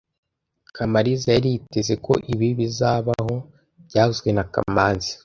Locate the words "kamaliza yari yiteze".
0.75-1.93